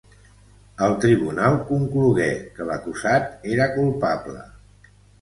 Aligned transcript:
El 0.85 0.95
tribunal 1.03 1.59
conclogué 1.69 2.27
que 2.57 2.69
l'acusat 2.73 3.31
era 3.55 3.71
culpable. 3.79 4.47